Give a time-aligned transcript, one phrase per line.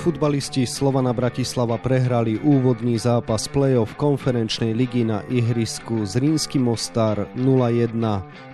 [0.00, 8.00] Futbalisti Slovana Bratislava prehrali úvodný zápas play-off konferenčnej ligy na ihrisku z Rínsky Mostar 0-1.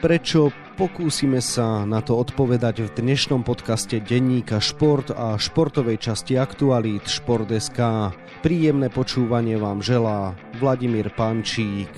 [0.03, 0.51] Prečo?
[0.75, 8.11] Pokúsime sa na to odpovedať v dnešnom podcaste denníka Šport a športovej časti Aktualít Šport.sk.
[8.43, 11.89] Príjemné počúvanie vám želá Vladimír Pančík.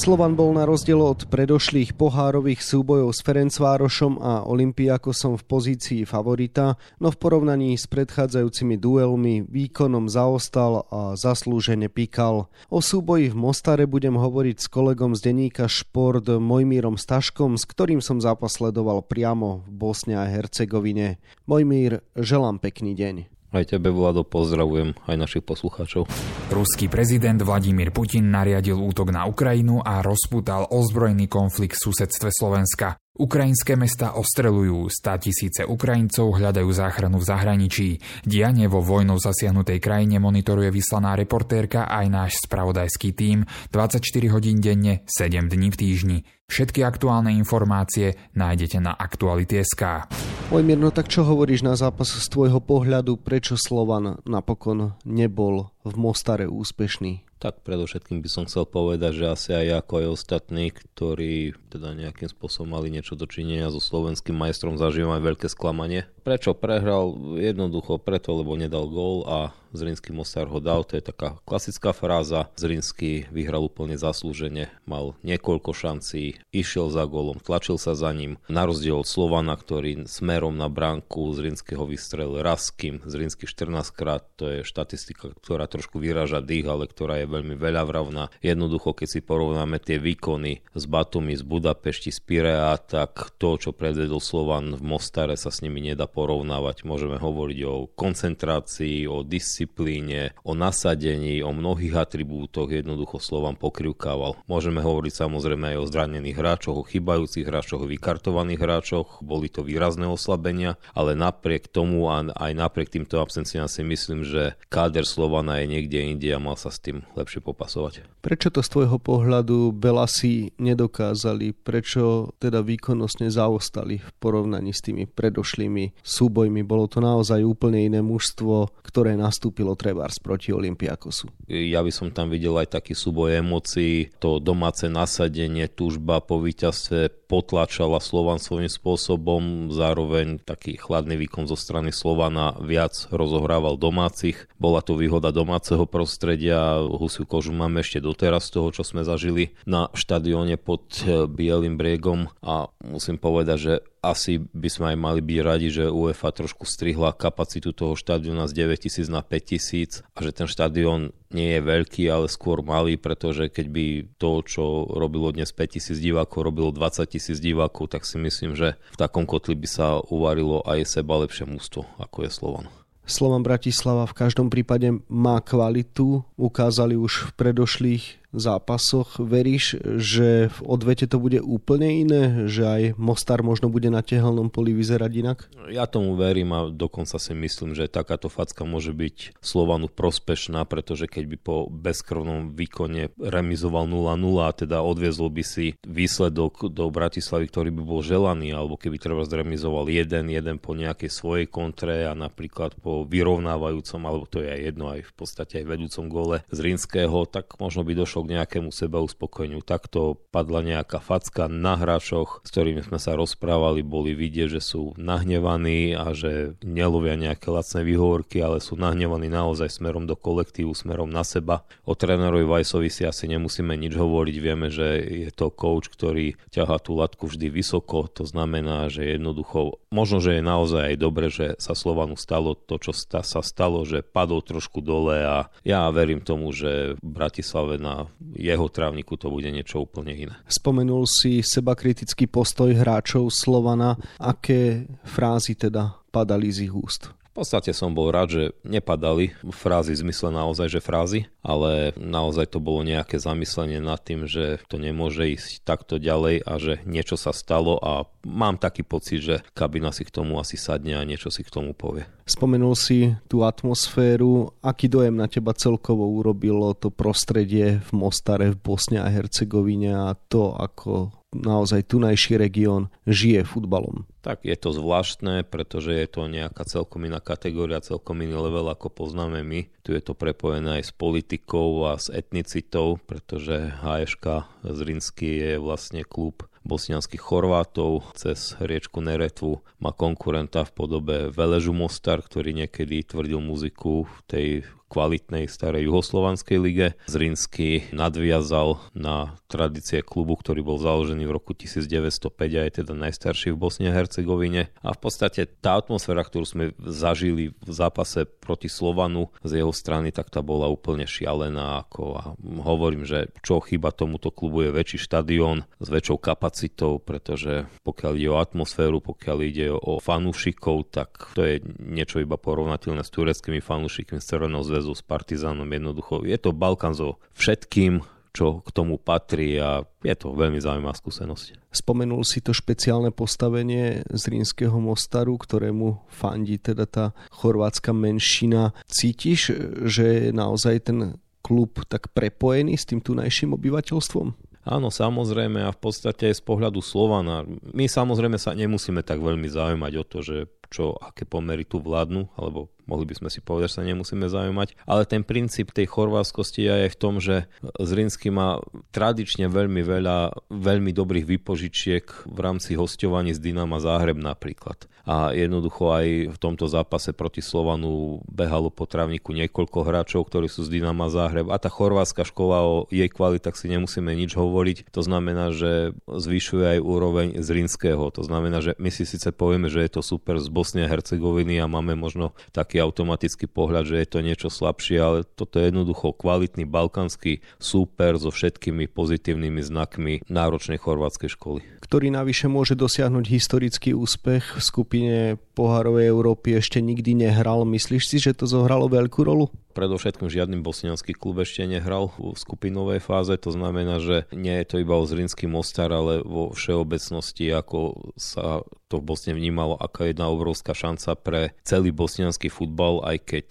[0.00, 6.80] Slovan bol na rozdiel od predošlých pohárových súbojov s Ferencvárošom a Olympiakosom v pozícii favorita,
[7.04, 12.48] no v porovnaní s predchádzajúcimi duelmi výkonom zaostal a zaslúžene píkal.
[12.72, 18.00] O súboji v Mostare budem hovoriť s kolegom z denníka Šport Mojmírom Staškom, s ktorým
[18.00, 21.20] som zápas sledoval priamo v Bosne a Hercegovine.
[21.44, 23.39] Mojmír, želám pekný deň.
[23.50, 26.06] Aj tebe, Vlado, pozdravujem aj našich poslucháčov.
[26.54, 32.94] Ruský prezident Vladimír Putin nariadil útok na Ukrajinu a rozputal ozbrojený konflikt v susedstve Slovenska.
[33.20, 37.88] Ukrajinské mesta ostrelujú, stá tisíce Ukrajincov hľadajú záchranu v zahraničí.
[38.24, 43.44] Dianie vo vojnou zasiahnutej krajine monitoruje vyslaná reportérka aj náš spravodajský tím
[43.76, 44.00] 24
[44.32, 46.18] hodín denne, 7 dní v týždni.
[46.48, 50.08] Všetky aktuálne informácie nájdete na Aktuality.sk.
[50.50, 55.94] Ojmier, no tak čo hovoríš na zápas z tvojho pohľadu, prečo Slovan napokon nebol v
[55.96, 57.24] Mostare úspešný?
[57.40, 62.28] Tak predovšetkým by som chcel povedať, že asi aj ako aj ostatní, ktorí teda nejakým
[62.28, 66.04] spôsobom mali niečo dočinenia so slovenským majstrom, zažívam aj veľké sklamanie.
[66.20, 67.16] Prečo prehral?
[67.40, 72.50] Jednoducho preto, lebo nedal gól a Zrinský Mostar ho dal, to je taká klasická fráza.
[72.58, 78.36] Zrinský vyhral úplne zaslúžene, mal niekoľko šancí, išiel za gólom, tlačil sa za ním.
[78.50, 84.26] Na rozdiel od Slovana, ktorý smerom na bránku Zrinského vystrel raz kým Zrinský 14 krát,
[84.34, 88.24] to je štatistika, ktorá trošku vyráža dých, ale ktorá je veľmi veľa vravná.
[88.42, 93.70] Jednoducho, keď si porovnáme tie výkony z Batumi, z Budapešti, z Pirea, tak to, čo
[93.70, 96.82] predvedol Slovan v Mostare, sa s nimi nedá porovnávať.
[96.88, 104.40] Môžeme hovoriť o koncentrácii, o disciplíne, disciplíne, o nasadení, o mnohých atribútoch jednoducho Slovan pokrivkával.
[104.48, 109.60] Môžeme hovoriť samozrejme aj o zranených hráčoch, o chybajúcich hráčoch, o vykartovaných hráčoch, boli to
[109.60, 115.60] výrazné oslabenia, ale napriek tomu a aj napriek týmto absenciám si myslím, že káder Slovana
[115.60, 118.08] je niekde inde a mal sa s tým lepšie popasovať.
[118.24, 121.52] Prečo to z tvojho pohľadu Belasi nedokázali?
[121.52, 126.64] Prečo teda výkonnostne zaostali v porovnaní s tými predošlými súbojmi?
[126.64, 131.26] Bolo to naozaj úplne iné mužstvo, ktoré nastúpilo nastúpilo Trebárs proti Olympiakosu.
[131.50, 137.26] Ja by som tam videl aj taký súboj emócií, to domáce nasadenie, túžba po víťazstve
[137.26, 144.46] potlačala Slovan svojím spôsobom, zároveň taký chladný výkon zo strany Slovana viac rozohrával domácich.
[144.62, 149.50] Bola to výhoda domáceho prostredia, husiu kožu máme ešte doteraz z toho, čo sme zažili
[149.66, 150.86] na štadióne pod
[151.26, 156.32] Bielým briegom a musím povedať, že asi by sme aj mali byť radi, že UEFA
[156.32, 161.60] trošku strihla kapacitu toho štadiona z 9000 na 5000 a že ten štadión nie je
[161.62, 163.86] veľký, ale skôr malý, pretože keď by
[164.18, 168.96] to, čo robilo dnes 5000 divákov, robilo 20 tisíc divákov, tak si myslím, že v
[168.98, 172.66] takom kotli by sa uvarilo aj seba lepšie mústvo, ako je Slovan.
[173.10, 179.18] Slovan Bratislava v každom prípade má kvalitu, ukázali už v predošlých zápasoch.
[179.18, 182.22] Veríš, že v odvete to bude úplne iné?
[182.46, 185.38] Že aj Mostar možno bude na tehelnom poli vyzerať inak?
[185.70, 191.10] Ja tomu verím a dokonca si myslím, že takáto facka môže byť Slovanu prospešná, pretože
[191.10, 197.50] keď by po bezkrvnom výkone remizoval 0-0 a teda odviezol by si výsledok do Bratislavy,
[197.50, 202.14] ktorý by bol želaný, alebo keby treba zremizoval jeden, jeden po nejakej svojej kontre a
[202.14, 206.58] napríklad po vyrovnávajúcom, alebo to je aj jedno aj v podstate aj vedúcom gole z
[206.58, 209.64] Rínskeho, tak možno by došlo došlo k nejakému seba uspokojeniu.
[209.64, 214.92] Takto padla nejaká facka na hráčoch, s ktorými sme sa rozprávali, boli vidieť, že sú
[215.00, 221.08] nahnevaní a že nelovia nejaké lacné výhovorky, ale sú nahnevaní naozaj smerom do kolektívu, smerom
[221.08, 221.64] na seba.
[221.88, 226.76] O trénerovi Vajsovi si asi nemusíme nič hovoriť, vieme, že je to coach, ktorý ťahá
[226.82, 231.56] tú latku vždy vysoko, to znamená, že jednoducho, možno, že je naozaj aj dobre, že
[231.56, 236.50] sa Slovanu stalo to, čo sa stalo, že padol trošku dole a ja verím tomu,
[236.50, 240.34] že v Bratislave na jeho trávniku to bude niečo úplne iné.
[240.48, 243.94] Spomenul si seba kritický postoj hráčov Slovana.
[244.18, 247.19] Aké frázy teda padali z ich úst?
[247.30, 252.50] V podstate som bol rád, že nepadali frázy v zmysle naozaj, že frázy, ale naozaj
[252.50, 257.14] to bolo nejaké zamyslenie nad tým, že to nemôže ísť takto ďalej a že niečo
[257.14, 261.30] sa stalo a mám taký pocit, že kabina si k tomu asi sadne a niečo
[261.30, 262.02] si k tomu povie.
[262.26, 264.50] Spomenul si tú atmosféru.
[264.58, 270.18] Aký dojem na teba celkovo urobilo to prostredie v Mostare, v Bosne a Hercegovine a
[270.18, 274.06] to, ako naozaj tunajší región žije futbalom.
[274.20, 278.92] Tak je to zvláštne, pretože je to nejaká celkom iná kategória, celkom iný level, ako
[278.92, 279.70] poznáme my.
[279.80, 284.26] Tu je to prepojené aj s politikou a s etnicitou, pretože HŠK
[284.66, 289.64] Zrinsky je vlastne klub bosnianských Chorvátov cez riečku Neretvu.
[289.80, 294.48] Má konkurenta v podobe Veležu Mostar, ktorý niekedy tvrdil muziku v tej
[294.90, 296.98] kvalitnej starej juhoslovanskej lige.
[297.06, 303.54] Zrinsky nadviazal na tradície klubu, ktorý bol založený v roku 1905 a je teda najstarší
[303.54, 304.74] v Bosne a Hercegovine.
[304.82, 310.10] A v podstate tá atmosféra, ktorú sme zažili v zápase proti Slovanu z jeho strany,
[310.10, 311.86] tak tá bola úplne šialená.
[311.86, 312.34] Ako a
[312.66, 318.30] hovorím, že čo chyba tomuto klubu je väčší štadión s väčšou kapacitou, pretože pokiaľ ide
[318.34, 324.18] o atmosféru, pokiaľ ide o fanúšikov, tak to je niečo iba porovnateľné s tureckými fanúšikmi
[324.18, 326.24] z Červenou zväzu s Partizánom jednoducho.
[326.24, 328.00] Je to Balkán so všetkým,
[328.32, 331.68] čo k tomu patrí a je to veľmi zaujímavá skúsenosť.
[331.68, 338.72] Spomenul si to špeciálne postavenie z Rínskeho mostaru, ktorému fandí teda tá chorvátska menšina.
[338.88, 339.52] Cítiš,
[339.84, 340.98] že je naozaj ten
[341.44, 344.28] klub tak prepojený s tým tunajším obyvateľstvom?
[344.60, 347.48] Áno, samozrejme a v podstate z pohľadu Slovana.
[347.72, 350.36] My samozrejme sa nemusíme tak veľmi zaujímať o to, že
[350.70, 354.82] čo, aké pomery tu vládnu, alebo mohli by sme si povedať, že sa nemusíme zaujímať.
[354.82, 357.46] Ale ten princíp tej chorváskosti je aj v tom, že
[357.78, 358.58] Zrinsky má
[358.90, 364.90] tradične veľmi veľa veľmi dobrých výpožičiek v rámci hostovaní z Dynama Záhreb napríklad.
[365.06, 370.66] A jednoducho aj v tomto zápase proti Slovanu behalo po trávniku niekoľko hráčov, ktorí sú
[370.66, 371.50] z Dynama Záhreb.
[371.50, 374.92] A tá chorvátska škola o jej kvalitách si nemusíme nič hovoriť.
[374.92, 378.12] To znamená, že zvyšuje aj úroveň Zrinského.
[378.12, 381.56] To znamená, že my si síce povieme, že je to super z Bosny a Hercegoviny
[381.56, 386.12] a máme možno taký automatický pohľad, že je to niečo slabšie, ale toto je jednoducho
[386.12, 391.64] kvalitný balkánsky súper so všetkými pozitívnymi znakmi náročnej chorvátskej školy.
[391.80, 395.16] Ktorý navyše môže dosiahnuť historický úspech v skupine
[395.56, 397.64] Pohárovej Európy ešte nikdy nehral.
[397.64, 399.48] Myslíš si, že to zohralo veľkú rolu?
[399.70, 404.76] Predovšetkým žiadny bosnianský klub ešte nehral v skupinovej fáze, to znamená, že nie je to
[404.82, 410.26] iba o Zrinský Mostar, ale vo všeobecnosti, ako sa to v Bosne vnímalo, aká jedna
[410.28, 413.46] obrovská šanca pre celý bosnianský futbal, aj keď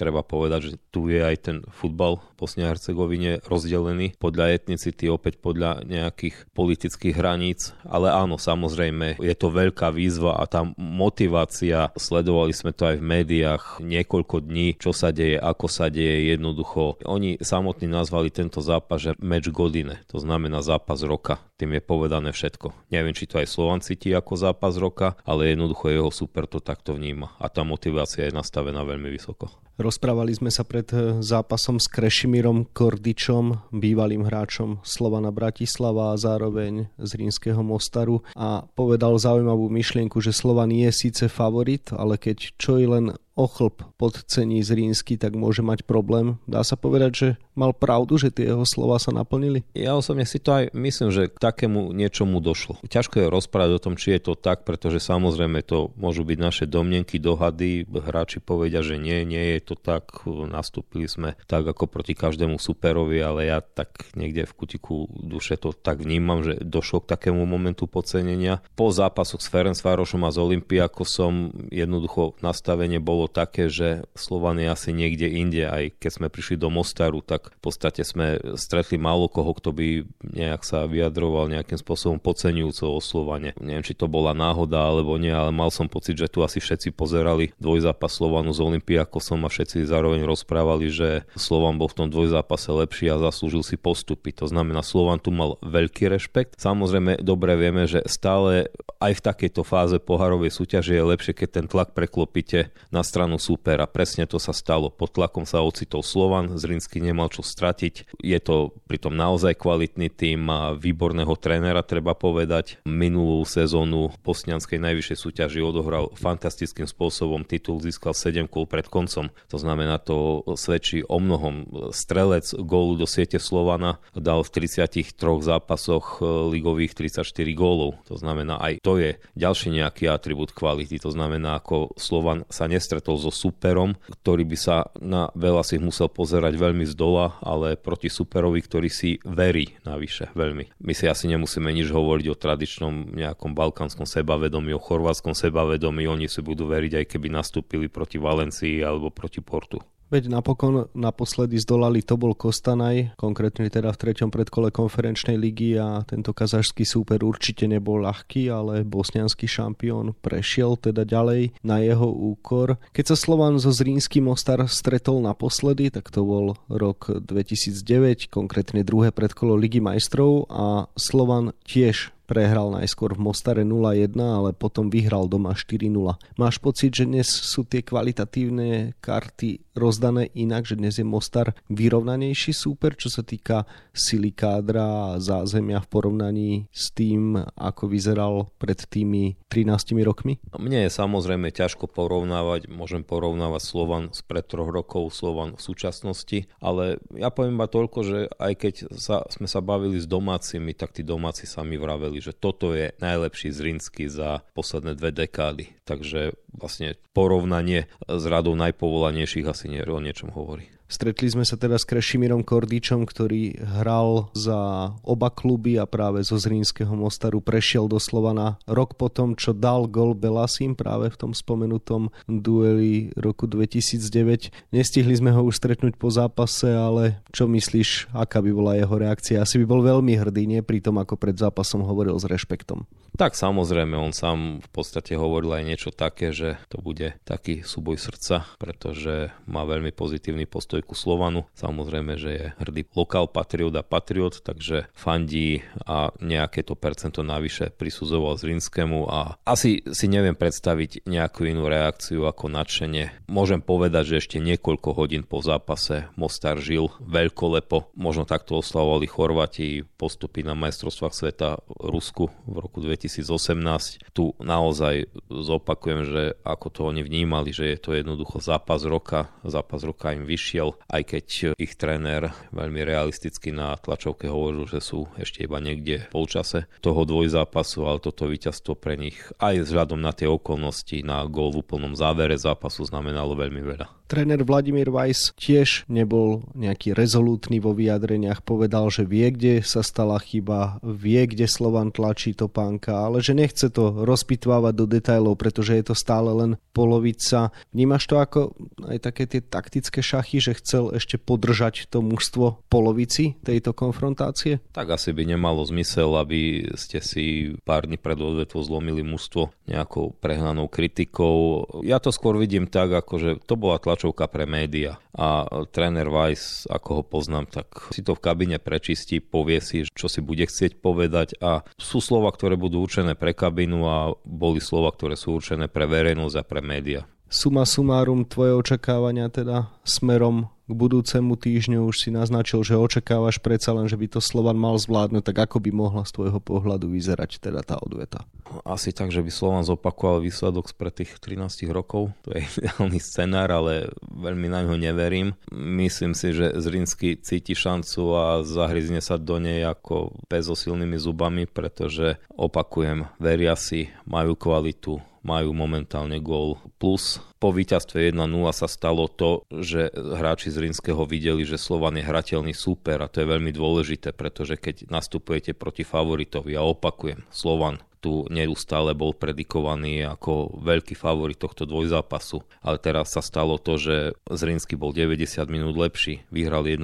[0.00, 5.36] treba povedať, že tu je aj ten futbal Bosne a Hercegovine rozdelený podľa etnicity, opäť
[5.44, 12.56] podľa nejakých politických hraníc, ale áno, samozrejme, je to veľká výzva a tá motivácia, sledovali
[12.56, 17.04] sme to aj v médiách niekoľko dní, čo sa deje, ako sa deje, jednoducho.
[17.04, 21.44] Oni samotní nazvali tento zápas, že match godine, to znamená zápas roka.
[21.60, 22.88] Tým je povedané všetko.
[22.88, 26.96] Neviem, či to aj Slovan cíti ako zápas roka, ale jednoducho jeho super to takto
[26.96, 29.52] vníma a tá motivácia je nastavená veľmi vysoko.
[29.80, 31.88] Rozprávali sme sa pred eh, zápasom s
[32.30, 38.22] Krešimírom Kordičom, bývalým hráčom Slovana Bratislava a zároveň z Rínskeho Mostaru.
[38.38, 43.80] A povedal zaujímavú myšlienku, že Slovan je síce favorit, ale keď čo i len ochlb
[43.96, 46.36] podcení Zrínsky, tak môže mať problém.
[46.44, 49.64] Dá sa povedať, že mal pravdu, že tie jeho slova sa naplnili?
[49.72, 52.76] Ja osobne si to aj myslím, že k takému niečomu došlo.
[52.84, 56.64] Ťažko je rozprávať o tom, či je to tak, pretože samozrejme to môžu byť naše
[56.68, 62.12] domnenky, dohady, hráči povedia, že nie, nie je to tak, nastúpili sme tak ako proti
[62.12, 67.16] každému superovi, ale ja tak niekde v kutiku duše to tak vnímam, že došlo k
[67.16, 68.60] takému momentu podcenenia.
[68.76, 74.90] Po zápasoch s Ferencvárošom a z Olympiakosom jednoducho nastavenie bolo také, že Slovan je asi
[74.90, 79.54] niekde inde, aj keď sme prišli do Mostaru, tak v podstate sme stretli málo koho,
[79.54, 80.02] kto by
[80.34, 83.54] nejak sa vyjadroval nejakým spôsobom podceňujúco o Slovane.
[83.62, 86.90] Neviem, či to bola náhoda alebo nie, ale mal som pocit, že tu asi všetci
[86.96, 92.74] pozerali dvojzápas Slovanu z Olympiakosom a všetci zároveň rozprávali, že Slovan bol v tom dvojzápase
[92.74, 94.34] lepší a zaslúžil si postupy.
[94.40, 96.58] To znamená, Slovan tu mal veľký rešpekt.
[96.58, 101.66] Samozrejme, dobre vieme, že stále aj v takejto fáze poharovej súťaže je lepšie, keď ten
[101.68, 103.84] tlak preklopíte na stranu stranu súpera.
[103.84, 104.88] Presne to sa stalo.
[104.88, 108.16] Pod tlakom sa ocitol Slovan, Zrinsky nemal čo stratiť.
[108.16, 112.80] Je to pritom naozaj kvalitný tým, má výborného trénera, treba povedať.
[112.88, 117.44] Minulú sezónu Bosnianskej najvyššej súťaži odohral fantastickým spôsobom.
[117.44, 119.28] Titul získal 7 kôl pred koncom.
[119.52, 121.68] To znamená, to svedčí o mnohom.
[121.92, 125.12] Strelec gólu do siete Slovana dal v 33
[125.44, 127.20] zápasoch e, ligových 34
[127.52, 128.00] gólov.
[128.08, 130.96] To znamená, aj to je ďalší nejaký atribút kvality.
[131.04, 135.80] To znamená, ako Slovan sa nestretol stretol so superom, ktorý by sa na veľa si
[135.80, 140.76] musel pozerať veľmi z dola, ale proti superovi, ktorý si verí navyše veľmi.
[140.84, 146.28] My si asi nemusíme nič hovoriť o tradičnom nejakom balkánskom sebavedomí, o chorvátskom sebavedomí, oni
[146.28, 149.80] si budú veriť aj keby nastúpili proti Valencii alebo proti Portu.
[150.10, 156.34] Veď napokon naposledy zdolali Tobol Kostanaj, konkrétne teda v treťom predkole konferenčnej ligy a tento
[156.34, 162.82] kazašský súper určite nebol ľahký, ale bosnianský šampión prešiel teda ďalej na jeho úkor.
[162.90, 169.14] Keď sa Slovan so Zrínským Mostar stretol naposledy, tak to bol rok 2009, konkrétne druhé
[169.14, 175.50] predkolo Ligy majstrov a Slovan tiež Prehral najskôr v Mostare 0-1, ale potom vyhral doma
[175.50, 176.14] 4-0.
[176.38, 182.52] Máš pocit, že dnes sú tie kvalitatívne karty rozdané inak, že dnes je Mostar vyrovnanejší
[182.52, 183.64] súper, čo sa týka
[183.96, 190.36] sily kádra a zázemia v porovnaní s tým, ako vyzeral pred tými 13 rokmi?
[190.52, 195.62] No, mne je samozrejme ťažko porovnávať, môžem porovnávať Slovan z pred troch rokov, Slovan v
[195.64, 200.76] súčasnosti, ale ja poviem iba toľko, že aj keď sa, sme sa bavili s domácimi,
[200.76, 205.72] tak tí domáci sami vraveli, že toto je najlepší Zrinsky za posledné dve dekády.
[205.88, 210.79] Takže vlastne porovnanie s radou najpovolanejších asi nie, o niečom hovorí.
[210.90, 216.34] Stretli sme sa teda s Krešimírom Kordičom, ktorý hral za oba kluby a práve zo
[216.34, 222.10] Zrínskeho Mostaru prešiel do Slovana rok potom, čo dal gol Belasim práve v tom spomenutom
[222.26, 224.50] dueli roku 2009.
[224.74, 229.46] Nestihli sme ho už stretnúť po zápase, ale čo myslíš, aká by bola jeho reakcia?
[229.46, 232.82] Asi by bol veľmi hrdý, nie pri tom, ako pred zápasom hovoril s rešpektom.
[233.20, 238.00] Tak samozrejme, on sám v podstate hovoril aj niečo také, že to bude taký súboj
[238.00, 241.44] srdca, pretože má veľmi pozitívny postoj ku Slovanu.
[241.52, 247.68] Samozrejme, že je hrdý lokál patriot a patriot, takže fandí a nejaké to percento navyše
[247.76, 253.28] prisudzoval Zrinskému a asi si neviem predstaviť nejakú inú reakciu ako nadšenie.
[253.28, 257.92] Môžem povedať, že ešte niekoľko hodín po zápase Mostar žil veľkolepo.
[258.00, 264.14] Možno takto oslavovali Chorvati postupy na majstrovstvách sveta v Rusku v roku 2018.
[264.14, 269.82] Tu naozaj zopakujem, že ako to oni vnímali, že je to jednoducho zápas roka, zápas
[269.82, 271.26] roka im vyšiel aj keď
[271.56, 277.06] ich tréner veľmi realisticky na tlačovke hovoril, že sú ešte iba niekde v polčase toho
[277.06, 281.94] dvojzápasu, ale toto víťazstvo pre nich aj vzhľadom na tie okolnosti na gól v úplnom
[281.94, 283.86] závere zápasu znamenalo veľmi veľa.
[284.10, 290.18] Tréner Vladimír Weiss tiež nebol nejaký rezolútny vo vyjadreniach, povedal, že vie, kde sa stala
[290.18, 295.84] chyba, vie, kde Slovan tlačí topánka, ale že nechce to rozpitvávať do detajlov, pretože je
[295.86, 297.54] to stále len polovica.
[297.70, 298.58] Vnímaš to ako
[298.90, 304.58] aj také tie taktické šachy, že chcel ešte podržať to mužstvo polovici tejto konfrontácie?
[304.74, 310.18] Tak asi by nemalo zmysel, aby ste si pár dní pred odvetvou zlomili mužstvo nejakou
[310.18, 311.62] prehnanou kritikou.
[311.86, 316.08] Ja to skôr vidím tak, ako že to bola tlač tlačovka pre média a tréner
[316.08, 320.48] Weiss, ako ho poznám, tak si to v kabine prečistí, povie si, čo si bude
[320.48, 325.36] chcieť povedať a sú slova, ktoré budú určené pre kabinu a boli slova, ktoré sú
[325.36, 327.04] určené pre verejnosť a pre média.
[327.30, 333.70] Suma sumárum tvoje očakávania teda smerom k budúcemu týždňu už si naznačil, že očakávaš predsa
[333.70, 337.38] len, že by to Slovan mal zvládnuť, tak ako by mohla z tvojho pohľadu vyzerať
[337.38, 338.26] teda tá odveta?
[338.66, 342.14] Asi tak, že by Slovan zopakoval výsledok spred tých 13 rokov.
[342.26, 345.34] To je ideálny scenár, ale veľmi na ňo neverím.
[345.54, 351.46] Myslím si, že Zrinsky cíti šancu a zahryzne sa do nej ako pes silnými zubami,
[351.46, 357.20] pretože opakujem, veria si, majú kvalitu, majú momentálne gól plus.
[357.36, 362.56] Po víťazstve 1-0 sa stalo to, že hráči z Rínskeho videli, že Slovan je hrateľný
[362.56, 368.24] super a to je veľmi dôležité, pretože keď nastupujete proti favoritovi, a opakujem, Slovan tu
[368.32, 372.42] neustále bol predikovaný ako veľký favorit tohto dvojzápasu.
[372.64, 376.80] Ale teraz sa stalo to, že Zrinsky bol 90 minút lepší, vyhral 1-0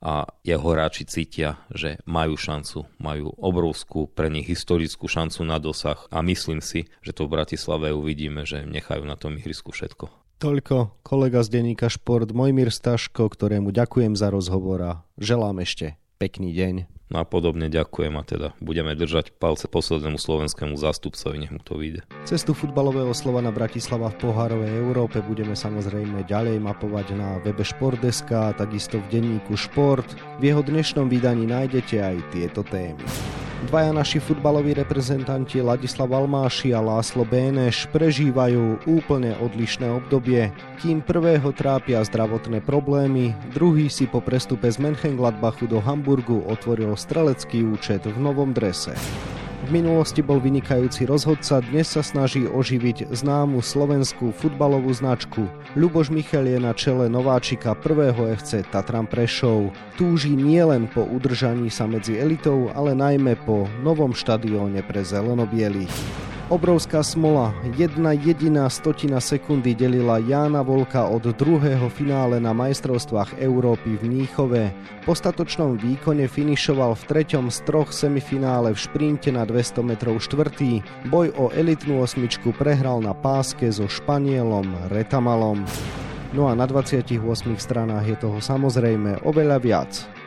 [0.00, 6.00] a jeho hráči cítia, že majú šancu, majú obrovskú, pre nich historickú šancu na dosah
[6.08, 10.08] a myslím si, že to v Bratislave uvidíme, že nechajú na tom ihrisku všetko.
[10.42, 16.54] Toľko kolega z denníka Šport Mojmír Staško, ktorému ďakujem za rozhovor a želám ešte pekný
[16.54, 16.74] deň.
[17.12, 21.76] No a podobne ďakujem a teda budeme držať palce poslednému slovenskému zástupcovi, nech mu to
[21.76, 22.00] vyjde.
[22.24, 28.50] Cestu futbalového slova na Bratislava v pohárovej Európe budeme samozrejme ďalej mapovať na webe Športdeska
[28.50, 30.08] a takisto v denníku Šport.
[30.40, 33.04] V jeho dnešnom vydaní nájdete aj tieto témy.
[33.62, 40.50] Dvaja naši futbaloví reprezentanti Ladislav Almáši a Láslo Béneš prežívajú úplne odlišné obdobie.
[40.82, 47.62] Kým prvého trápia zdravotné problémy, druhý si po prestupe z Mönchengladbachu do Hamburgu otvoril strelecký
[47.62, 48.98] účet v novom drese.
[49.64, 55.48] V minulosti bol vynikajúci rozhodca, dnes sa snaží oživiť známu slovenskú futbalovú značku.
[55.72, 59.72] Ľuboš Michal je na čele nováčika prvého FC Tatran Prešov.
[59.96, 66.33] Túži nielen po udržaní sa medzi elitou, ale najmä po novom štadióne pre zelenobielých.
[66.52, 73.96] Obrovská smola, jedna jediná stotina sekundy delila Jána Volka od druhého finále na majstrovstvách Európy
[73.96, 74.68] v Mníchove.
[75.08, 80.84] Po statočnom výkone finišoval v treťom z troch semifinále v šprinte na 200 metrov štvrtý.
[81.08, 85.64] Boj o elitnú osmičku prehral na páske so Španielom Retamalom.
[86.36, 87.24] No a na 28
[87.56, 89.92] stranách je toho samozrejme oveľa viac.